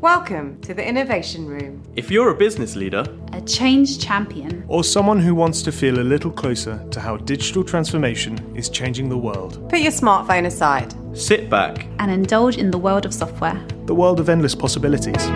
[0.00, 1.82] Welcome to the Innovation Room.
[1.94, 6.00] If you're a business leader, a change champion, or someone who wants to feel a
[6.00, 11.50] little closer to how digital transformation is changing the world, put your smartphone aside, sit
[11.50, 13.62] back, and indulge in the world of software.
[13.84, 15.28] The world of endless possibilities.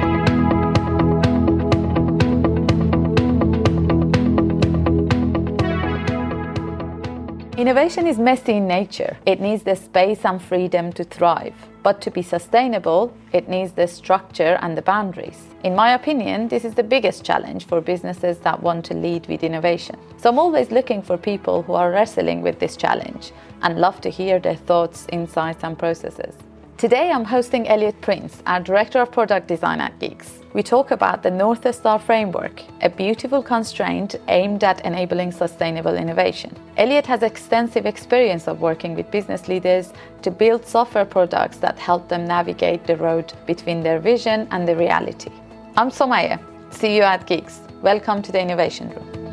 [7.75, 9.17] Innovation is messy in nature.
[9.27, 11.57] It needs the space and freedom to thrive.
[11.83, 15.43] But to be sustainable, it needs the structure and the boundaries.
[15.65, 19.43] In my opinion, this is the biggest challenge for businesses that want to lead with
[19.43, 19.99] innovation.
[20.19, 23.33] So I'm always looking for people who are wrestling with this challenge
[23.63, 26.37] and love to hear their thoughts, insights, and processes.
[26.77, 30.41] Today I'm hosting Elliott Prince, our Director of Product Design at Geeks.
[30.55, 36.55] We talk about the North Star Framework, a beautiful constraint aimed at enabling sustainable innovation.
[36.77, 42.09] Elliott has extensive experience of working with business leaders to build software products that help
[42.09, 45.31] them navigate the road between their vision and the reality.
[45.77, 46.41] I'm Somayeh.
[46.83, 47.61] You at Geeks.
[47.83, 49.24] Welcome to the Innovation Room.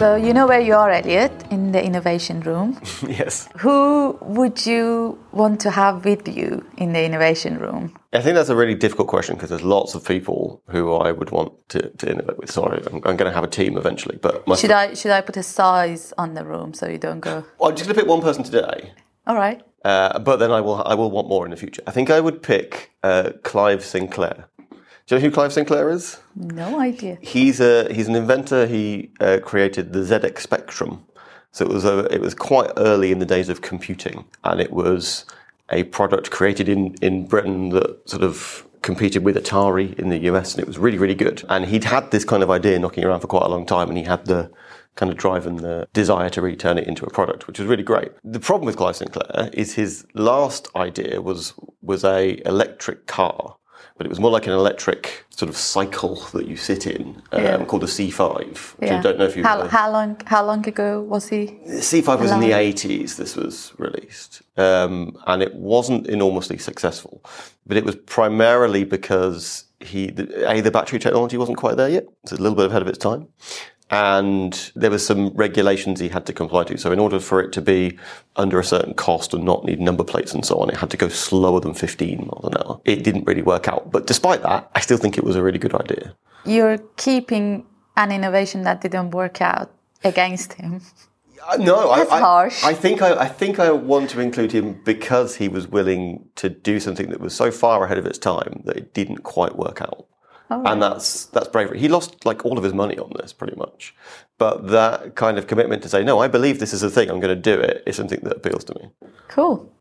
[0.00, 2.80] So you know where you are, Elliott, in the innovation room.
[3.06, 3.50] yes.
[3.58, 7.94] Who would you want to have with you in the innovation room?
[8.14, 11.30] I think that's a really difficult question because there's lots of people who I would
[11.30, 12.50] want to, to innovate with.
[12.50, 15.36] Sorry, I'm, I'm, going to have a team eventually, but should I should I put
[15.36, 17.44] a size on the room so you don't go?
[17.58, 18.94] Well, I'm just going to pick one person today.
[19.26, 19.60] All right.
[19.84, 21.82] Uh, but then I will I will want more in the future.
[21.86, 24.48] I think I would pick uh, Clive Sinclair.
[25.10, 26.18] Do you know who Clive Sinclair is?
[26.36, 27.18] No idea.
[27.20, 28.68] He's a he's an inventor.
[28.68, 31.04] He uh, created the ZX Spectrum.
[31.50, 34.72] So it was a, it was quite early in the days of computing, and it
[34.72, 35.24] was
[35.68, 40.54] a product created in in Britain that sort of competed with Atari in the US,
[40.54, 41.42] and it was really really good.
[41.48, 43.98] And he'd had this kind of idea knocking around for quite a long time, and
[43.98, 44.48] he had the
[44.94, 47.66] kind of drive and the desire to really turn it into a product, which was
[47.66, 48.12] really great.
[48.22, 53.56] The problem with Clive Sinclair is his last idea was was a electric car
[54.00, 57.42] but it was more like an electric sort of cycle that you sit in um,
[57.42, 57.62] yeah.
[57.66, 58.78] called a C5.
[58.78, 58.98] Which yeah.
[58.98, 59.42] I don't know if you.
[59.42, 60.18] How, how, long?
[60.24, 61.58] How long ago was he?
[61.66, 63.16] The C5 was in the 80s.
[63.16, 67.22] This was released, um, and it wasn't enormously successful,
[67.66, 72.06] but it was primarily because he the, a the battery technology wasn't quite there yet.
[72.22, 73.28] It's a little bit ahead of its time,
[73.90, 76.78] and there were some regulations he had to comply to.
[76.78, 77.98] So in order for it to be
[78.36, 80.96] under a certain cost and not need number plates and so on, it had to
[80.96, 82.80] go slower than 15 miles an hour.
[82.84, 83.90] It didn't really work out.
[83.90, 86.14] But despite that, I still think it was a really good idea.
[86.44, 89.72] You're keeping an innovation that didn't work out
[90.04, 90.80] against him.
[91.48, 92.64] Uh, no, That's I, harsh.
[92.64, 96.28] I, I think I, I think I want to include him because he was willing
[96.36, 99.56] to do something that was so far ahead of its time that it didn't quite
[99.56, 100.06] work out.
[100.52, 101.78] Oh, and that's that's bravery.
[101.78, 103.94] He lost like all of his money on this, pretty much.
[104.36, 107.08] But that kind of commitment to say, no, I believe this is a thing.
[107.08, 107.84] I'm going to do it.
[107.86, 108.90] Is something that appeals to me.
[109.28, 109.72] Cool.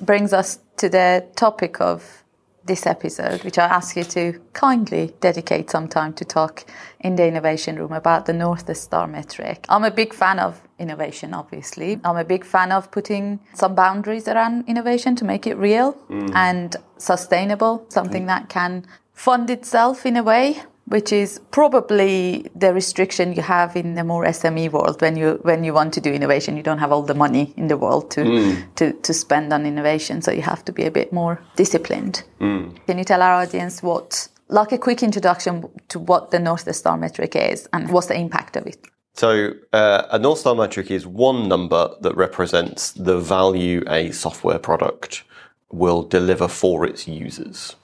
[0.00, 2.22] Brings us to the topic of
[2.66, 6.64] this episode, which I ask you to kindly dedicate some time to talk
[7.00, 9.64] in the innovation room about the North Star metric.
[9.68, 12.00] I'm a big fan of innovation, obviously.
[12.04, 16.30] I'm a big fan of putting some boundaries around innovation to make it real mm.
[16.34, 18.28] and sustainable, something mm.
[18.28, 23.94] that can fund itself in a way which is probably the restriction you have in
[23.94, 26.56] the more SME world when you when you want to do innovation.
[26.56, 28.74] You don't have all the money in the world to mm.
[28.76, 32.22] to, to spend on innovation, so you have to be a bit more disciplined.
[32.40, 32.76] Mm.
[32.86, 36.96] Can you tell our audience what, like a quick introduction to what the North Star
[36.96, 38.86] metric is and what's the impact of it?
[39.14, 44.58] So, uh, a North Star metric is one number that represents the value a software
[44.58, 45.24] product
[45.72, 47.76] will deliver for its users.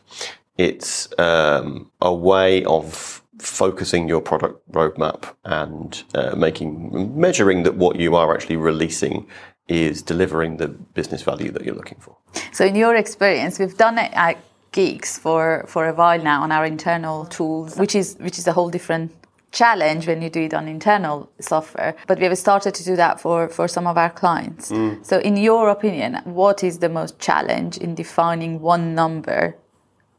[0.59, 7.99] It's um, a way of focusing your product roadmap and uh, making measuring that what
[7.99, 9.27] you are actually releasing
[9.69, 12.17] is delivering the business value that you're looking for.
[12.53, 14.39] So, in your experience, we've done it at
[14.73, 18.53] Geeks for for a while now on our internal tools, which is which is a
[18.53, 19.13] whole different
[19.53, 21.95] challenge when you do it on internal software.
[22.07, 24.73] But we have started to do that for, for some of our clients.
[24.73, 25.05] Mm.
[25.05, 29.57] So, in your opinion, what is the most challenge in defining one number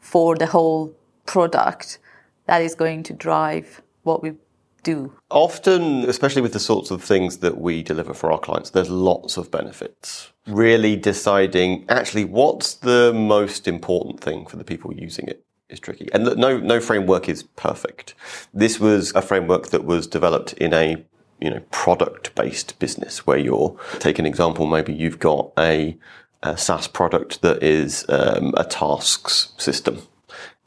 [0.03, 0.93] for the whole
[1.25, 1.97] product
[2.45, 4.33] that is going to drive what we
[4.83, 5.13] do?
[5.31, 9.37] Often, especially with the sorts of things that we deliver for our clients, there's lots
[9.37, 10.33] of benefits.
[10.45, 16.09] Really deciding actually what's the most important thing for the people using it is tricky.
[16.13, 18.13] And no, no framework is perfect.
[18.53, 21.03] This was a framework that was developed in a
[21.39, 25.97] you know product based business where you're take an example maybe you've got a
[26.43, 30.03] a SaaS product that is um, a tasks system.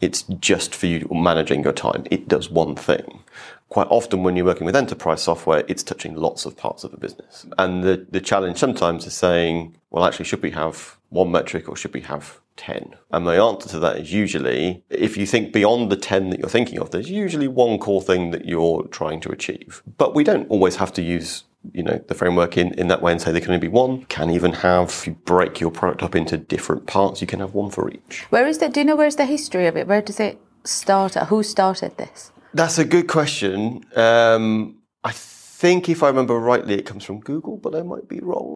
[0.00, 2.04] it's just for you managing your time.
[2.10, 3.22] It does one thing.
[3.68, 6.96] Quite often when you're working with enterprise software, it's touching lots of parts of a
[6.96, 7.46] business.
[7.58, 11.76] And the, the challenge sometimes is saying, well, actually, should we have one metric or
[11.76, 12.94] should we have 10?
[13.10, 16.48] And my answer to that is usually, if you think beyond the 10 that you're
[16.48, 19.82] thinking of, there's usually one core thing that you're trying to achieve.
[19.98, 23.12] But we don't always have to use you know the framework in, in that way
[23.12, 26.02] and say there can only be one can even have if you break your product
[26.02, 28.68] up into different parts you can have one for each Where is the?
[28.68, 29.86] Do you know where's the history of it?
[29.86, 31.16] Where does it start?
[31.16, 31.28] At?
[31.28, 32.32] Who started this?
[32.54, 37.56] that's a good question um, i think if i remember rightly it comes from google
[37.58, 38.54] but i might be wrong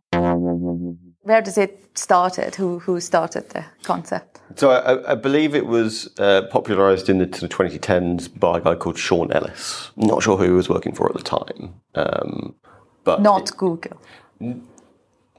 [1.23, 2.55] Where does it started?
[2.57, 4.41] Who who started the concept?
[4.57, 8.61] so i, I believe it was uh, popularized in the, to the 2010s by a
[8.61, 12.55] guy called sean ellis not sure who he was working for at the time um,
[13.11, 14.01] but Not Google.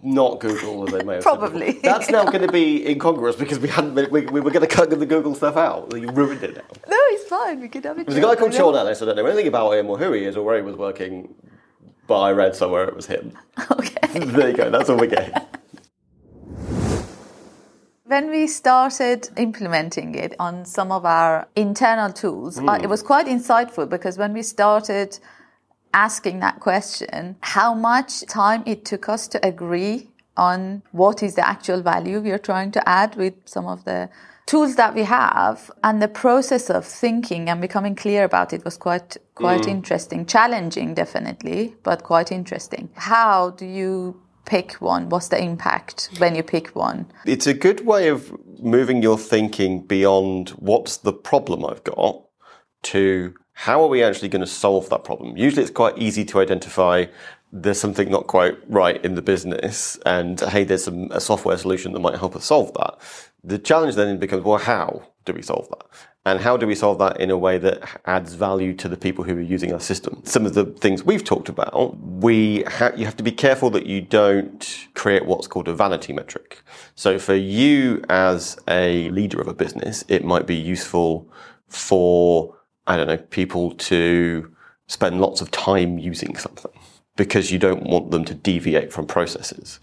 [0.03, 1.71] not Google, they may have Probably.
[1.83, 3.95] That's now going to be incongruous because we hadn't.
[3.95, 5.93] Been, we, we were going to cut the Google stuff out.
[5.95, 6.63] You ruined it now.
[6.89, 7.61] No, it's fine.
[7.61, 8.07] We could have it.
[8.07, 9.01] There's a guy called Sean Ellis.
[9.01, 11.33] I don't know anything about him or who he is or where he was working,
[12.07, 13.37] but I read somewhere it was him.
[13.71, 14.19] Okay.
[14.19, 14.69] there you go.
[14.69, 15.47] That's all we get.
[18.03, 23.27] When we started implementing it on some of our internal tools, uh, it was quite
[23.27, 25.17] insightful because when we started
[25.93, 31.47] asking that question, how much time it took us to agree on what is the
[31.47, 34.09] actual value we are trying to add with some of the
[34.45, 35.71] tools that we have.
[35.83, 39.69] And the process of thinking and becoming clear about it was quite quite mm.
[39.69, 40.25] interesting.
[40.25, 42.89] Challenging definitely but quite interesting.
[42.95, 45.09] How do you pick one?
[45.09, 47.11] What's the impact when you pick one?
[47.25, 52.23] It's a good way of moving your thinking beyond what's the problem I've got
[52.83, 55.37] to how are we actually going to solve that problem?
[55.37, 57.05] Usually it's quite easy to identify
[57.53, 61.93] there's something not quite right in the business and hey, there's some, a software solution
[61.93, 62.97] that might help us solve that.
[63.43, 65.85] The challenge then becomes, well, how do we solve that?
[66.25, 69.23] And how do we solve that in a way that adds value to the people
[69.23, 70.23] who are using our system?
[70.23, 73.85] Some of the things we've talked about, we ha- you have to be careful that
[73.85, 76.63] you don't create what's called a vanity metric.
[76.95, 81.29] So for you as a leader of a business, it might be useful
[81.67, 82.55] for,
[82.87, 84.55] I don't know, people to
[84.87, 86.71] spend lots of time using something
[87.15, 89.79] because you don't want them to deviate from processes.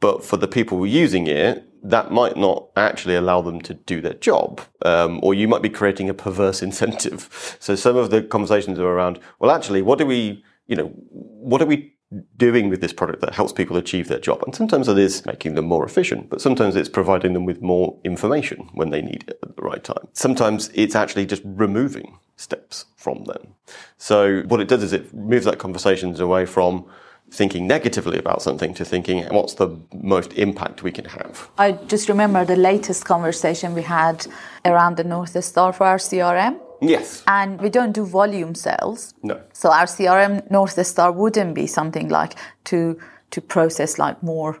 [0.00, 4.14] But for the people using it, that might not actually allow them to do their
[4.14, 7.56] job, um, or you might be creating a perverse incentive.
[7.60, 11.62] So some of the conversations are around, well, actually, what do we, you know, what
[11.62, 11.94] are we
[12.36, 14.42] doing with this product that helps people achieve their job?
[14.42, 17.98] And sometimes it is making them more efficient, but sometimes it's providing them with more
[18.04, 20.08] information when they need it at the right time.
[20.12, 23.54] Sometimes it's actually just removing steps from them.
[23.98, 26.86] So what it does is it moves that conversations away from
[27.30, 31.48] thinking negatively about something to thinking what's the most impact we can have.
[31.58, 34.26] I just remember the latest conversation we had
[34.64, 36.58] around the North Star for our CRM.
[36.80, 37.22] Yes.
[37.26, 39.14] And we don't do volume sales.
[39.22, 39.40] No.
[39.52, 42.34] So our CRM North Star wouldn't be something like
[42.64, 42.98] to
[43.30, 44.60] to process like more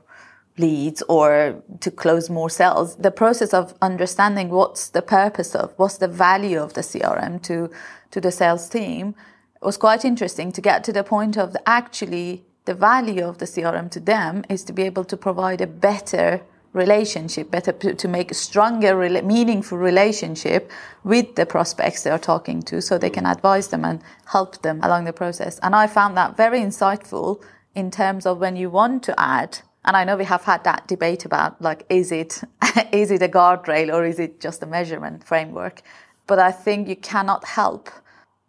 [0.58, 2.96] leads or to close more sales.
[2.96, 7.70] The process of understanding what's the purpose of, what's the value of the CRM to
[8.10, 9.14] to the sales team
[9.62, 13.90] was quite interesting to get to the point of actually the value of the CRM
[13.90, 18.34] to them is to be able to provide a better relationship, better to make a
[18.34, 20.70] stronger, meaningful relationship
[21.02, 24.80] with the prospects they are talking to, so they can advise them and help them
[24.82, 25.58] along the process.
[25.62, 27.42] And I found that very insightful
[27.74, 29.58] in terms of when you want to add.
[29.84, 32.42] And I know we have had that debate about like, is it
[32.92, 35.82] is it a guardrail or is it just a measurement framework?
[36.26, 37.90] But I think you cannot help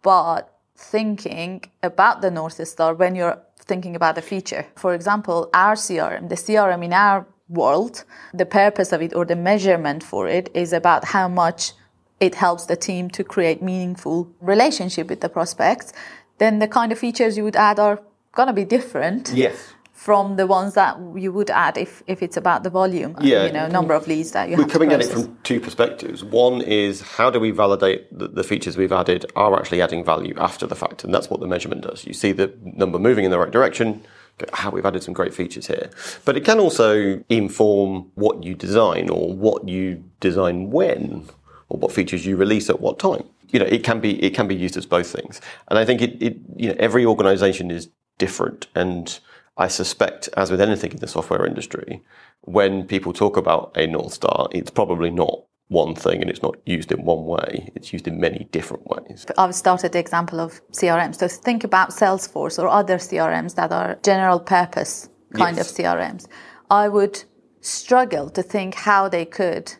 [0.02, 4.66] but thinking about the North Star when you're thinking about the future.
[4.76, 7.26] For example, our CRM, the CRM in our
[7.62, 11.72] world, the purpose of it or the measurement for it is about how much
[12.20, 15.92] it helps the team to create meaningful relationship with the prospects.
[16.38, 18.00] Then the kind of features you would add are
[18.32, 19.74] going to be different Yes.
[19.92, 23.44] from the ones that you would add if, if it's about the volume, Yeah.
[23.46, 26.24] you know, number of leads that you We're coming at it from two perspectives.
[26.24, 30.34] One is how do we validate that the features we've added are actually adding value
[30.38, 32.06] after the fact, and that's what the measurement does.
[32.06, 34.02] You see the number moving in the right direction.
[34.52, 35.90] How we've added some great features here,
[36.24, 41.28] but it can also inform what you design or what you design when,
[41.68, 43.24] or what features you release at what time.
[43.48, 46.02] You know, it can be it can be used as both things, and I think
[46.02, 49.18] it, it you know every organisation is different, and
[49.56, 52.02] I suspect, as with anything in the software industry,
[52.40, 56.56] when people talk about a North Star, it's probably not one thing and it's not
[56.66, 57.70] used in one way.
[57.74, 59.26] It's used in many different ways.
[59.38, 61.16] I've started the example of CRMs.
[61.16, 65.70] So think about Salesforce or other CRMs that are general purpose kind Yes.
[65.70, 66.26] of CRMs.
[66.70, 67.24] I would
[67.60, 69.74] struggle to think how they could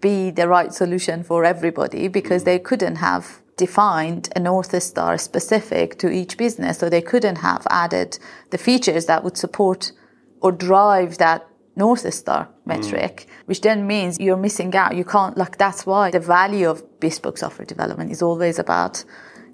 [0.00, 5.98] be the right solution for everybody because they couldn't have defined a North Star specific
[5.98, 6.78] to each business.
[6.78, 8.18] So they couldn't have added
[8.50, 9.92] the features that would support
[10.40, 11.46] or drive that
[11.76, 13.46] North Star metric, mm.
[13.46, 14.96] which then means you're missing out.
[14.96, 19.04] You can't, like, that's why the value of bespoke software development is always about,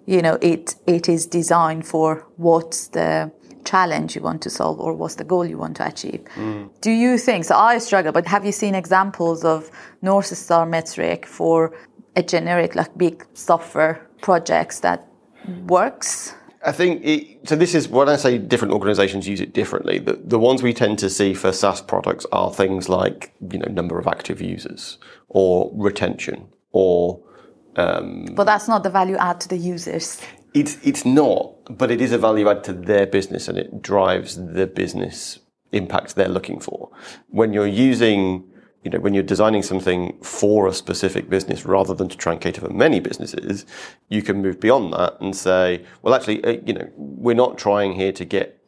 [0.06, 3.30] you know, it, it is designed for what's the
[3.64, 6.24] challenge you want to solve or what's the goal you want to achieve.
[6.36, 6.70] Mm.
[6.80, 9.70] Do you think, so I struggle, but have you seen examples of
[10.02, 11.76] North Star metric for
[12.14, 15.06] a generic, like big software projects that
[15.66, 16.34] works?
[16.66, 17.54] I think it, so.
[17.54, 20.00] This is when I say different organisations use it differently.
[20.00, 23.70] The, the ones we tend to see for SaaS products are things like you know
[23.70, 27.22] number of active users or retention or.
[27.76, 30.20] Um, but that's not the value add to the users.
[30.54, 34.34] It's it's not, but it is a value add to their business, and it drives
[34.34, 35.38] the business
[35.72, 36.90] impact they're looking for.
[37.28, 38.50] When you're using
[38.86, 42.40] you know, when you're designing something for a specific business rather than to try and
[42.40, 43.66] cater for many businesses,
[44.10, 47.94] you can move beyond that and say, well, actually, uh, you know, we're not trying
[47.94, 48.62] here to get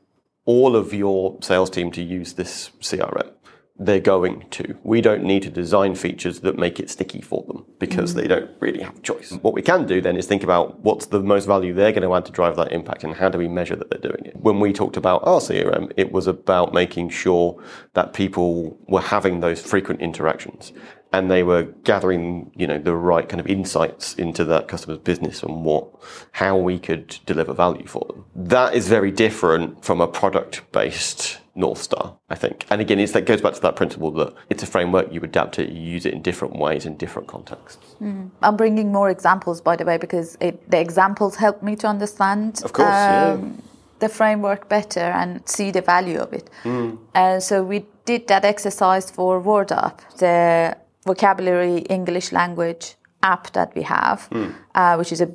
[0.45, 3.31] all of your sales team to use this CRM
[3.79, 4.77] they're going to.
[4.83, 8.21] We don't need to design features that make it sticky for them because mm-hmm.
[8.21, 9.33] they don't really have a choice.
[9.43, 12.15] What we can do then is think about what's the most value they're going to
[12.15, 14.37] add to drive that impact and how do we measure that they're doing it.
[14.37, 17.63] When we talked about our CRM, it was about making sure
[17.95, 20.73] that people were having those frequent interactions
[21.13, 25.43] and they were gathering, you know, the right kind of insights into that customer's business
[25.43, 25.87] and what,
[26.33, 28.25] how we could deliver value for them.
[28.35, 32.67] That is very different from a product based North Star, I think.
[32.71, 35.59] And again, it's, that goes back to that principle that it's a framework, you adapt
[35.59, 37.97] it, you use it in different ways, in different contexts.
[38.01, 38.31] Mm.
[38.43, 42.63] I'm bringing more examples, by the way, because it, the examples help me to understand.
[42.65, 43.63] Of course, um, yeah.
[44.01, 46.49] The framework better and see the value of it.
[46.63, 46.99] Mm.
[47.17, 50.77] Uh, so we did that exercise for WordUp, the
[51.11, 52.85] vocabulary English language
[53.23, 54.53] app that we have, mm.
[54.75, 55.31] uh, which is a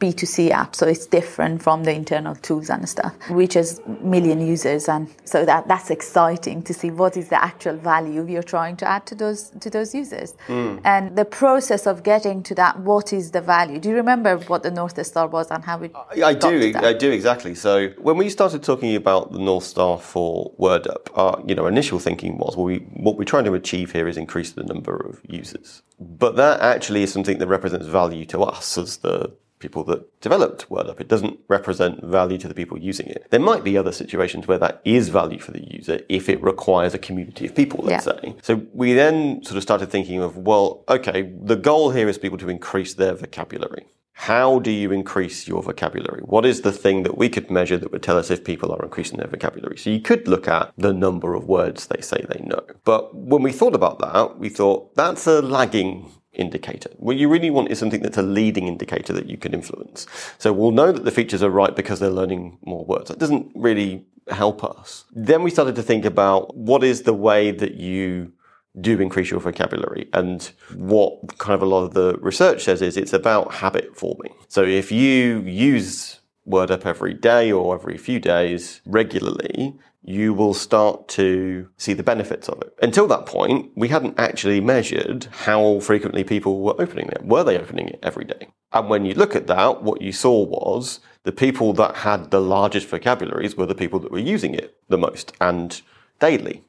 [0.00, 4.88] B2C app, so it's different from the internal tools and stuff, which has million users,
[4.88, 8.86] and so that that's exciting to see what is the actual value are trying to
[8.86, 10.80] add to those to those users, mm.
[10.84, 12.78] and the process of getting to that.
[12.78, 13.80] What is the value?
[13.80, 15.90] Do you remember what the North Star was and how we?
[15.94, 17.56] I, I do, I do exactly.
[17.56, 21.98] So when we started talking about the North Star for WordUp, our you know initial
[21.98, 25.20] thinking was, well, we what we're trying to achieve here is increase the number of
[25.28, 30.20] users, but that actually is something that represents value to us as the people that
[30.20, 31.00] developed WordUp.
[31.00, 33.26] It doesn't represent value to the people using it.
[33.30, 36.94] There might be other situations where that is value for the user if it requires
[36.94, 38.20] a community of people, let's yeah.
[38.20, 38.36] say.
[38.42, 42.38] So we then sort of started thinking of, well, okay, the goal here is people
[42.38, 43.86] to increase their vocabulary.
[44.12, 46.22] How do you increase your vocabulary?
[46.22, 48.82] What is the thing that we could measure that would tell us if people are
[48.82, 49.78] increasing their vocabulary?
[49.78, 52.64] So you could look at the number of words they say they know.
[52.82, 56.90] But when we thought about that, we thought that's a lagging indicator.
[56.96, 60.06] What you really want is something that's a leading indicator that you can influence.
[60.38, 63.08] So we'll know that the features are right because they're learning more words.
[63.08, 65.04] That doesn't really help us.
[65.12, 68.32] Then we started to think about what is the way that you
[68.80, 70.08] do increase your vocabulary.
[70.12, 74.34] And what kind of a lot of the research says is it's about habit forming.
[74.48, 81.08] So if you use WordUp every day or every few days regularly, you will start
[81.08, 82.74] to see the benefits of it.
[82.80, 87.24] Until that point, we hadn't actually measured how frequently people were opening it.
[87.24, 88.48] Were they opening it every day?
[88.72, 92.40] And when you look at that, what you saw was the people that had the
[92.40, 95.80] largest vocabularies were the people that were using it the most and
[96.20, 96.64] daily.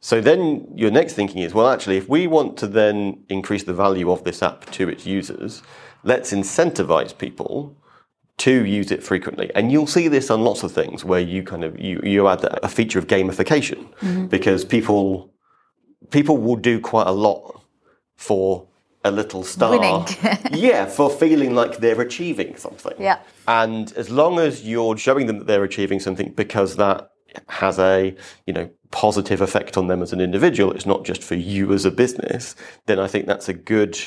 [0.00, 3.74] So then your next thinking is, well, actually, if we want to then increase the
[3.74, 5.62] value of this app to its users,
[6.02, 7.76] let's incentivize people
[8.38, 9.50] to use it frequently.
[9.54, 12.44] And you'll see this on lots of things where you kind of you, you add
[12.62, 14.26] a feature of gamification mm-hmm.
[14.26, 15.32] because people
[16.10, 17.62] people will do quite a lot
[18.16, 18.66] for
[19.04, 20.06] a little star.
[20.52, 22.94] yeah, for feeling like they're achieving something.
[22.98, 23.18] Yeah.
[23.48, 27.10] And as long as you're showing them that they're achieving something because that
[27.48, 28.14] has a,
[28.46, 31.84] you know, positive effect on them as an individual, it's not just for you as
[31.84, 32.54] a business,
[32.86, 33.98] then I think that's a good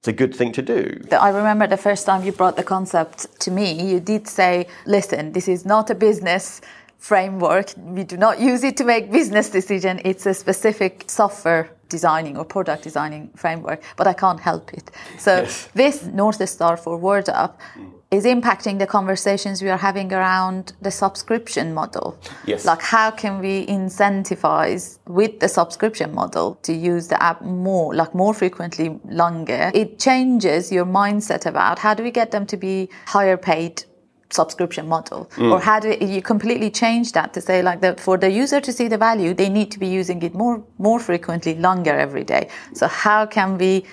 [0.00, 0.98] it's a good thing to do.
[1.12, 5.32] I remember the first time you brought the concept to me, you did say, listen,
[5.32, 6.62] this is not a business
[6.96, 7.74] framework.
[7.76, 10.00] We do not use it to make business decision.
[10.02, 14.90] It's a specific software designing or product designing framework, but I can't help it.
[15.18, 15.68] So yes.
[15.74, 20.90] this North Star for WordUp mm is impacting the conversations we are having around the
[20.90, 22.18] subscription model.
[22.44, 22.64] Yes.
[22.64, 28.12] Like how can we incentivize with the subscription model to use the app more, like
[28.14, 29.70] more frequently, longer?
[29.74, 33.84] It changes your mindset about how do we get them to be higher paid
[34.32, 35.52] subscription model Mm.
[35.52, 38.72] or how do you completely change that to say like that for the user to
[38.72, 42.48] see the value they need to be using it more more frequently longer every day
[42.72, 43.84] so how can we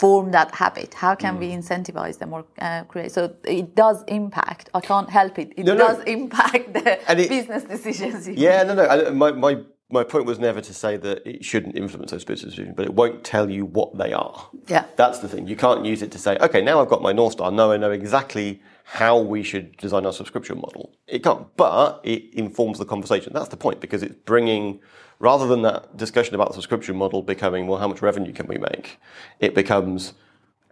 [0.00, 1.40] form that habit how can Mm.
[1.42, 5.64] we incentivize them or uh, create so it does impact i can't help it it
[5.66, 5.86] No, no.
[5.86, 8.84] does impact the it- business decisions Yeah, no, no.
[8.94, 9.52] I, my, my,
[9.90, 12.94] my point was never to say that it shouldn't influence those business decisions, but it
[12.94, 14.38] won't tell you what they are.
[14.74, 14.84] Yeah.
[14.96, 15.46] That's the thing.
[15.52, 17.50] You can't use it to say, okay, now I've got my North Star.
[17.52, 18.48] Now I know exactly
[18.84, 20.84] how we should design our subscription model.
[21.06, 23.34] It can't, but it informs the conversation.
[23.34, 24.80] That's the point because it's bringing,
[25.22, 28.58] rather than that discussion about the subscription model becoming, well, how much revenue can we
[28.58, 28.98] make?
[29.38, 30.14] It becomes,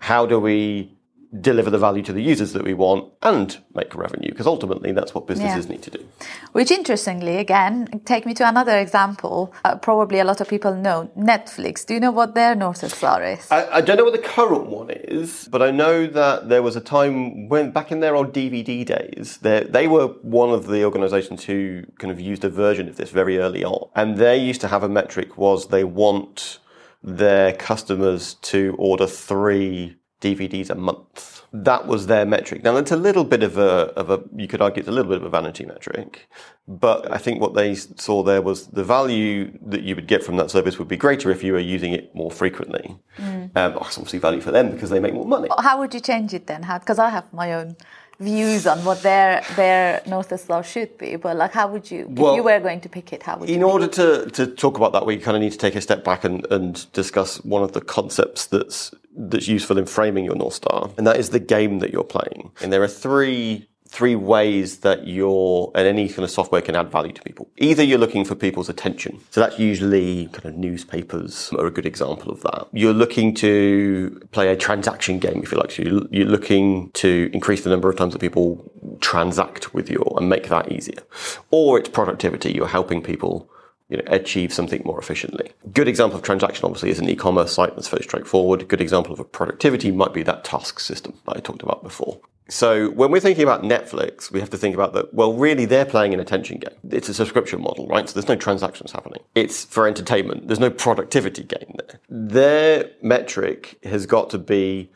[0.00, 0.92] how do we
[1.38, 4.30] deliver the value to the users that we want and make revenue?
[4.30, 5.72] Because ultimately that's what businesses Yeah.
[5.72, 6.04] need to do.
[6.52, 9.52] Which, interestingly, again, take me to another example.
[9.64, 11.86] Uh, probably a lot of people know Netflix.
[11.86, 13.46] Do you know what their North Star is?
[13.50, 16.74] I, I don't know what the current one is, but I know that there was
[16.76, 20.84] a time when, back in their old DVD days, they, they were one of the
[20.84, 24.60] organisations who kind of used a version of this very early on, and they used
[24.62, 26.58] to have a metric was they want
[27.02, 31.42] their customers to order three DVDs a month.
[31.52, 32.62] That was their metric.
[32.62, 35.10] Now that's a little bit of a, of a, you could argue it's a little
[35.10, 36.28] bit of a vanity metric,
[36.68, 40.36] but I think what they saw there was the value that you would get from
[40.36, 42.96] that service would be greater if you were using it more frequently.
[43.18, 45.48] Um, that's obviously value for them because they make more money.
[45.58, 46.62] How would you change it then?
[46.62, 47.76] Because I have my own
[48.20, 51.16] views on what their their North Star should be.
[51.16, 53.48] But like, how would you, Well, if you were going to pick it, how would
[53.48, 53.54] you?
[53.56, 56.04] In order to, to talk about that, we kind of need to take a step
[56.04, 60.54] back and, and discuss one of the concepts that's that's useful in framing your North
[60.54, 62.52] Star, and that is the game that you're playing.
[62.62, 66.90] And there are three three ways that your and any kind of software can add
[66.90, 67.50] value to people.
[67.56, 71.86] Either you're looking for people's attention, so that's usually kind of newspapers are a good
[71.86, 72.68] example of that.
[72.72, 75.72] You're looking to play a transaction game, if you like.
[75.72, 80.02] So you're you're looking to increase the number of times that people transact with you
[80.16, 81.02] and make that easier,
[81.50, 82.52] or it's productivity.
[82.52, 83.50] You're helping people
[83.90, 85.52] you know, achieve something more efficiently.
[85.74, 88.68] Good example of transaction, obviously, is an e-commerce site that's very straightforward.
[88.68, 92.20] Good example of a productivity might be that task system that I talked about before.
[92.48, 95.84] So when we're thinking about Netflix, we have to think about that, well, really they're
[95.84, 96.74] playing an attention game.
[96.90, 98.08] It's a subscription model, right?
[98.08, 99.22] So there's no transactions happening.
[99.36, 100.48] It's for entertainment.
[100.48, 102.00] There's no productivity gain there.
[102.08, 104.90] Their metric has got to be,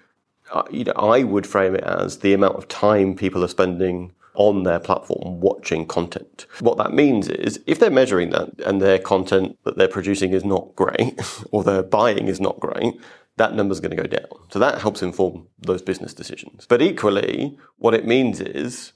[0.53, 4.13] uh, you know, I would frame it as the amount of time people are spending
[4.35, 6.47] on their platform watching content.
[6.61, 10.45] What that means is if they're measuring that and their content that they're producing is
[10.45, 11.21] not great
[11.51, 12.95] or their buying is not great,
[13.37, 14.29] that number's going to go down.
[14.51, 16.67] So that helps inform those business decisions.
[16.67, 18.93] But equally, what it means is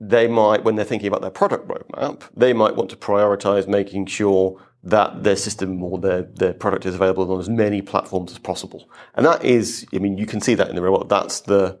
[0.00, 4.06] they might, when they're thinking about their product roadmap, they might want to prioritize making
[4.06, 8.38] sure that their system or their, their product is available on as many platforms as
[8.38, 8.88] possible.
[9.14, 11.08] And that is, I mean, you can see that in the real world.
[11.08, 11.78] That's the,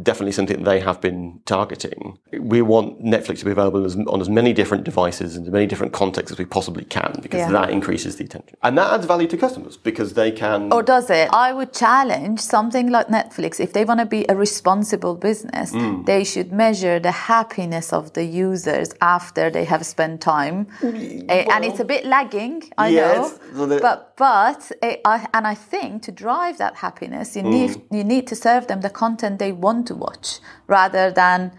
[0.00, 2.18] definitely something they have been targeting.
[2.38, 5.66] We want Netflix to be available as, on as many different devices and as many
[5.66, 7.52] different contexts as we possibly can because Yeah.
[7.52, 8.56] that increases the attention.
[8.62, 10.72] And that adds value to customers because they can.
[10.72, 11.28] Or does it?
[11.32, 13.60] I would challenge something like Netflix.
[13.60, 16.06] If they want to be a responsible business, Mm.
[16.06, 20.66] they should measure the happiness of the users after they have spent time.
[20.82, 23.30] Eh, and it's a bit lagging, I know.
[23.68, 27.96] the- but but eh, I, and I think to drive that happiness, you need Mm.
[27.98, 31.52] you need to serve them the content they want to watch rather than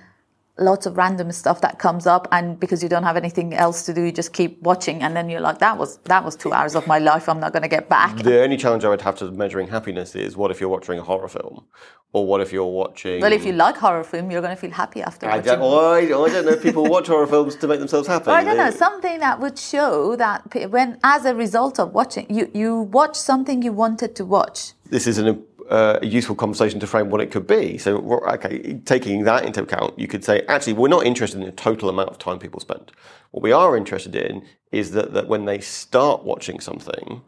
[0.59, 3.93] lots of random stuff that comes up and because you don't have anything else to
[3.93, 6.75] do you just keep watching and then you're like that was that was two hours
[6.75, 9.17] of my life i'm not going to get back the only challenge I would have
[9.17, 11.65] to measuring happiness is what if you're watching a horror film?
[12.11, 13.21] Or what if you're watching.
[13.21, 15.97] Well, if you like horror film, you're going to feel happy after I don't, I,
[15.97, 18.29] I don't know if people watch horror films to make themselves happy.
[18.29, 22.27] Or I don't know something that would show that when, as a result of watching,
[22.29, 24.73] you you watch something you wanted to watch.
[24.89, 27.79] this is an, uh, a useful conversation to frame what it could be.
[27.79, 31.51] So, okay, taking that into account, you could say, actually, we're not interested in the
[31.51, 32.91] total amount of time people spend.
[33.31, 37.23] What we are interested in is that, that when they start watching something,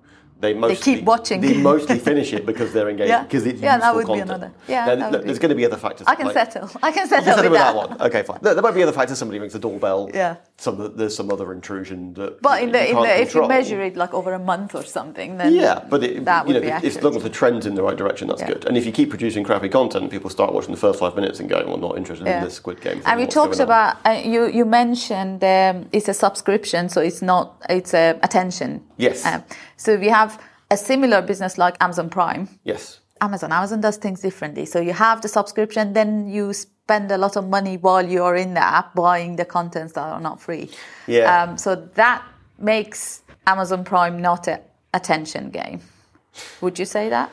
[0.45, 1.41] they mostly keep watching.
[1.41, 3.09] They mostly finish it because they're engaged.
[3.09, 3.23] Yeah.
[3.23, 5.81] Because it's Yeah, that would be another- yeah, Now, look, there's going to be other
[5.85, 6.05] factors.
[6.07, 6.69] I can like- settle.
[6.87, 7.73] I can settle, settle with with that.
[7.73, 8.01] that one.
[8.07, 8.39] Okay, fine.
[8.41, 9.17] There, might be other factors.
[9.21, 10.01] Somebody rings the doorbell.
[10.13, 10.35] Yeah.
[10.57, 12.31] Some there's some other intrusion that.
[12.41, 15.29] But in you in the if you measure it like over a month or something,
[15.39, 17.65] then Yeah, but it, that you would know, be if- as long as the trend's
[17.69, 18.53] in the right direction, that's Yeah.
[18.53, 18.61] good.
[18.67, 21.49] And if you keep producing crappy content, people start watching the first five minutes and
[21.53, 22.37] going, "Well, not interested Yeah.
[22.39, 24.41] in this Squid Game." thing, And we talked about uh, you.
[24.59, 27.45] You mentioned um, it's a subscription, so it's not.
[27.69, 28.81] It's a attention.
[28.97, 29.25] Yes.
[29.25, 29.43] Um,
[29.77, 32.47] so we have a similar business like Amazon Prime.
[32.63, 32.99] Yes.
[33.21, 33.51] Amazon.
[33.51, 34.65] Amazon does things differently.
[34.65, 38.53] So you have the subscription, then you spend a lot of money while you're in
[38.53, 40.69] the app buying the contents that are not free.
[41.07, 41.43] Yeah.
[41.43, 42.23] Um, so that
[42.59, 44.61] makes Amazon Prime not a
[44.93, 45.81] attention game.
[46.61, 47.31] Would you say that?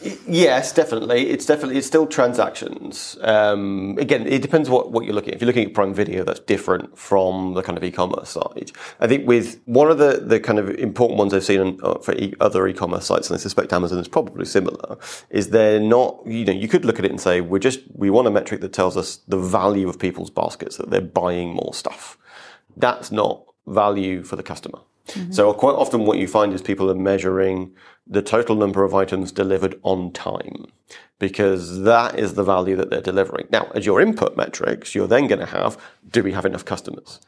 [0.00, 1.28] Yes, definitely.
[1.30, 3.18] It's definitely it's still transactions.
[3.20, 5.36] Um, again, it depends what, what you're looking at.
[5.36, 8.70] If you're looking at Prime Video, that's different from the kind of e-commerce side.
[9.00, 11.98] I think with one of the, the kind of important ones I've seen on, uh,
[11.98, 14.98] for e- other e-commerce sites, and I suspect Amazon is probably similar,
[15.30, 16.20] is they're not.
[16.24, 18.60] You know, you could look at it and say we're just we want a metric
[18.60, 22.16] that tells us the value of people's baskets that they're buying more stuff.
[22.76, 24.78] That's not value for the customer.
[25.08, 25.32] Mm-hmm.
[25.32, 27.74] So quite often what you find is people are measuring
[28.06, 30.66] the total number of items delivered on time
[31.18, 33.46] because that is the value that they're delivering.
[33.50, 35.76] Now, as your input metrics, you're then going to have,
[36.10, 37.20] do we have enough customers?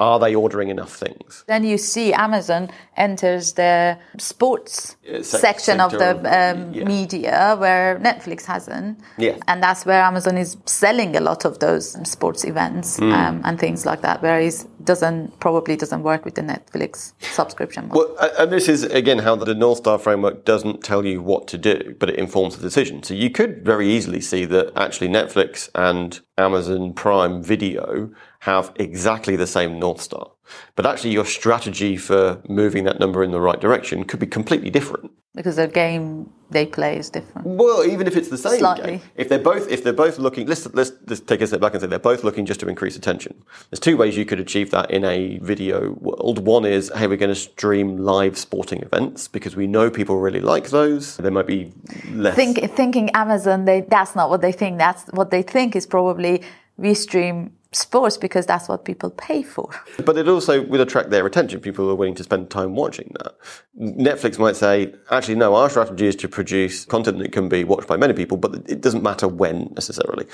[0.00, 1.44] Are they ordering enough things?
[1.48, 6.84] Then you see Amazon enters the sports Yeah, sec- section of the um, yeah.
[6.84, 9.00] media where Netflix hasn't.
[9.16, 9.40] Yes.
[9.48, 13.12] And that's where Amazon is selling a lot of those sports events Hmm.
[13.12, 18.14] um, and things like that, whereas doesn't probably doesn't work with the Netflix subscription model.
[18.18, 21.58] Well, and this is again how the North Star framework doesn't tell you what to
[21.58, 23.02] do, but it informs the decision.
[23.02, 29.36] So you could very easily see that actually Netflix and Amazon Prime Video have exactly
[29.36, 30.30] the same North Star.
[30.76, 34.70] But actually your strategy for moving that number in the right direction could be completely
[34.70, 35.10] different.
[35.34, 37.46] because the game they play is different.
[37.46, 38.90] Well, even if it's the same Slightly.
[38.92, 41.74] game, if they're both if they're both looking, let's let's let's take a step back
[41.74, 43.34] and say they're both looking just to increase attention.
[43.70, 46.38] There's two ways you could achieve that in a video world.
[46.46, 50.40] One is, hey, we're going to stream live sporting events because we know people really
[50.40, 51.18] like those.
[51.18, 51.72] There might be
[52.10, 52.34] less.
[52.34, 54.78] Think, thinking Amazon, they that's not what they think.
[54.78, 56.42] That's what they think is probably
[56.78, 59.70] we stream sports because that's what people pay for.
[60.04, 61.60] But it also will attract their attention.
[61.60, 63.34] People are willing to spend time watching that.
[63.78, 67.86] Netflix might say, actually, no, our strategy is to produce content that can be watched
[67.86, 70.26] by many people, but it doesn't matter when necessarily,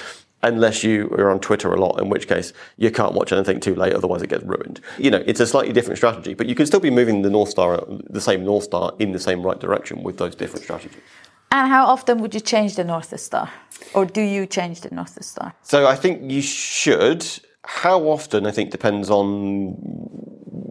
[0.43, 3.75] unless you are on Twitter a lot, in which case you can't watch anything too
[3.75, 4.81] late, otherwise it gets ruined.
[4.99, 7.51] You know, it's a slightly different strategy, but you can still be moving the North
[7.51, 11.03] Star, the same North Star in the same right direction with those different strategies.
[11.51, 13.51] And how often would you change the North Star?
[13.95, 15.55] Or do you change the North Star?
[15.63, 17.27] So I think you should.
[17.65, 19.77] How often, I think, depends on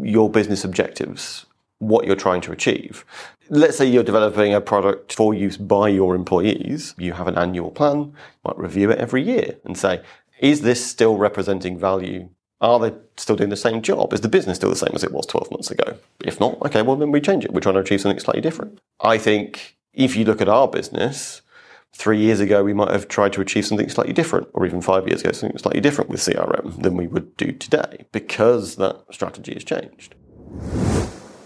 [0.03, 1.45] your business objectives,
[1.79, 3.05] what you're trying to achieve.
[3.49, 6.93] Let's say you're developing a product for use by your employees.
[6.97, 8.13] You have an annual plan, you
[8.45, 10.01] might review it every year and say,
[10.39, 12.29] is this still representing value?
[12.61, 14.13] Are they still doing the same job?
[14.13, 15.97] Is the business still the same as it was 12 months ago?
[16.23, 17.53] If not, okay, well, then we change it.
[17.53, 18.79] We're trying to achieve something slightly different.
[19.01, 21.41] I think if you look at our business,
[21.93, 25.07] three years ago, we might have tried to achieve something slightly different, or even five
[25.07, 29.53] years ago, something slightly different with CRM than we would do today because that strategy
[29.53, 30.15] has changed.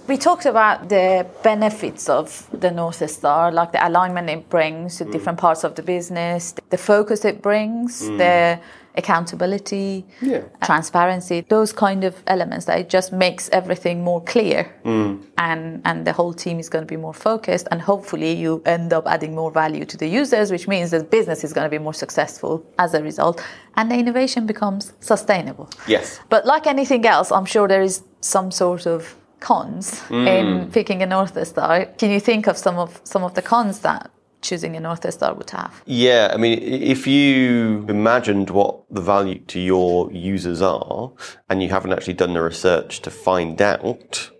[0.07, 5.05] We talked about the benefits of the North Star, like the alignment it brings to
[5.05, 5.11] mm.
[5.11, 8.17] different parts of the business, the focus it brings, mm.
[8.17, 8.59] the
[8.95, 10.43] accountability, Yeah.
[10.63, 14.73] transparency, those kind of elements that it just makes everything more clear.
[14.85, 15.23] Mm.
[15.37, 18.93] And, and the whole team is going to be more focused, and hopefully, you end
[18.93, 21.83] up adding more value to the users, which means the business is going to be
[21.83, 23.43] more successful as a result,
[23.75, 25.69] and the innovation becomes sustainable.
[25.85, 26.21] Yes.
[26.29, 30.27] But like anything else, I'm sure there is some sort of cons mm.
[30.27, 31.85] in picking a North Star.
[31.85, 35.33] Can you think of some of some of the cons that choosing a North Star
[35.33, 35.81] would have?
[35.85, 41.11] Yeah, I mean, if you imagined what the value to your users are
[41.49, 44.31] and you haven't actually done the research to find out,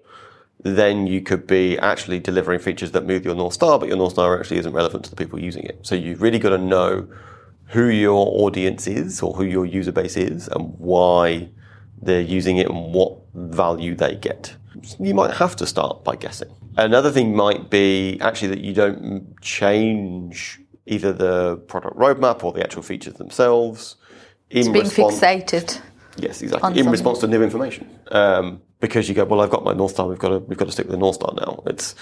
[0.64, 4.14] then you could be actually delivering features that move your North Star, but your North
[4.14, 5.80] Star actually isn't relevant to the people using it.
[5.84, 7.08] So you've really got to know
[7.68, 11.50] who your audience is or who your user base is and why
[12.02, 14.56] they're using it and what value they get.
[15.00, 16.50] You might have to start by guessing.
[16.78, 22.64] Another thing might be actually that you don't change either the product roadmap or the
[22.64, 23.96] actual features themselves.
[24.50, 25.82] In Being response- fixated.
[26.18, 26.70] Yes, exactly.
[26.72, 26.92] In something.
[26.92, 30.08] response to new information, um, because you go, well, I've got my North Star.
[30.08, 31.62] We've got to we've got to stick with the North Star now.
[31.68, 31.94] It's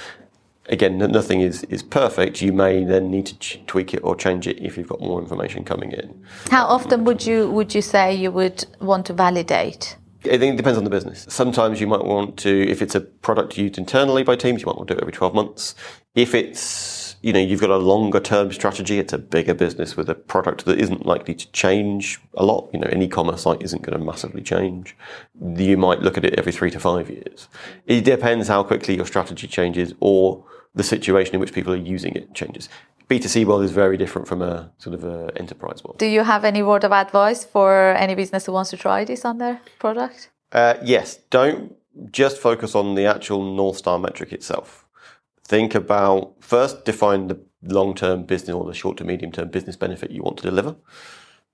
[0.70, 2.42] again, nothing is is perfect.
[2.42, 5.20] You may then need to ch- tweak it or change it if you've got more
[5.22, 6.24] information coming in.
[6.50, 9.98] How often would you would you say you would want to validate?
[10.28, 11.26] I think it depends on the business.
[11.30, 14.76] Sometimes you might want to, if it's a product used internally by teams, you might
[14.76, 15.76] want to do it every 12 months.
[16.16, 20.10] If it's, you know, you've got a longer term strategy, it's a bigger business with
[20.10, 22.70] a product that isn't likely to change a lot.
[22.74, 24.96] You know, an e-commerce site isn't going to massively change.
[25.42, 27.48] You might look at it every three to five years.
[27.86, 32.14] It depends how quickly your strategy changes or the situation in which people are using
[32.16, 32.70] it changes.
[33.10, 36.00] B2C world is very different from a sort of a enterprise world.
[36.00, 39.24] Do you have any word of advice for any business who wants to try this
[39.26, 40.30] on their product?
[40.52, 41.76] Uh, yes, don't
[42.12, 44.86] just focus on the actual North Star metric itself.
[45.44, 49.76] Think about first define the long term business or the short to medium term business
[49.76, 50.76] benefit you want to deliver.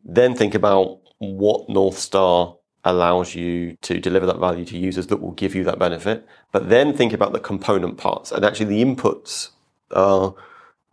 [0.04, 5.18] Then think about what North Star allows you to deliver that value to users that
[5.18, 6.26] will give you that benefit.
[6.52, 9.50] But then think about the component parts and actually the inputs
[9.92, 10.34] are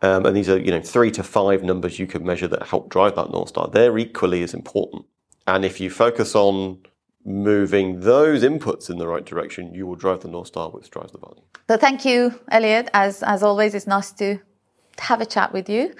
[0.01, 2.89] um, and these are you know three to five numbers you can measure that help
[2.89, 5.05] drive that North Star, they're equally as important.
[5.47, 6.79] And if you focus on
[7.25, 11.11] moving those inputs in the right direction, you will drive the North Star, which drives
[11.11, 11.41] the value.
[11.69, 12.89] So thank you, Elliott.
[12.93, 14.39] As as always, it's nice to
[14.99, 15.93] have a chat with you.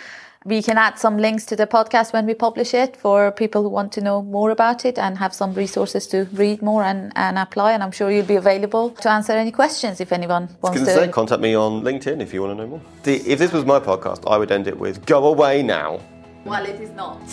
[0.45, 3.67] We can add some links to the podcast when we publish it for people who
[3.67, 7.38] want to know more about it and have some resources to read more and, and
[7.38, 7.73] apply.
[7.73, 10.86] And I'm sure you'll be available to answer any questions if anyone wants to.
[10.86, 12.82] to say, contact me on LinkedIn if you want to know more.
[13.04, 15.99] The, if this was my podcast, I would end it with "Go away now."
[16.45, 17.19] well, it is not.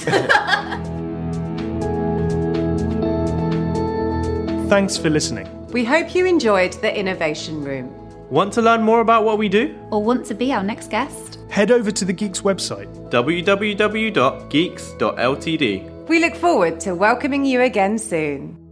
[4.68, 5.46] Thanks for listening.
[5.68, 7.88] We hope you enjoyed the Innovation Room.
[8.30, 9.78] Want to learn more about what we do?
[9.92, 11.35] Or want to be our next guest?
[11.50, 12.92] Head over to the Geeks website.
[13.10, 16.08] www.geeks.ltd.
[16.08, 18.65] We look forward to welcoming you again soon.